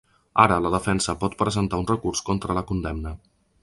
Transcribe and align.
Ara 0.43 0.55
la 0.67 0.71
defensa 0.75 1.15
pot 1.25 1.37
presentar 1.43 1.83
un 1.85 1.91
recurs 1.93 2.27
contra 2.31 2.61
la 2.61 2.69
condemna. 2.73 3.19